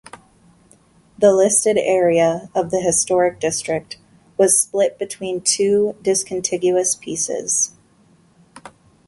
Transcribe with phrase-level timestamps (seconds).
[1.19, 3.99] The listed area of the historic district
[4.35, 7.73] was split between two discontiguous pieces.